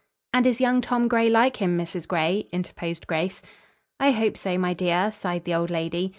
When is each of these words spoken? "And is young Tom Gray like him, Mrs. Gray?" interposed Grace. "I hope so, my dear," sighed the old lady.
"And 0.33 0.47
is 0.47 0.59
young 0.59 0.81
Tom 0.81 1.07
Gray 1.07 1.29
like 1.29 1.57
him, 1.57 1.77
Mrs. 1.77 2.07
Gray?" 2.07 2.47
interposed 2.51 3.05
Grace. 3.05 3.43
"I 3.99 4.09
hope 4.09 4.35
so, 4.35 4.57
my 4.57 4.73
dear," 4.73 5.11
sighed 5.11 5.43
the 5.45 5.53
old 5.53 5.69
lady. 5.69 6.09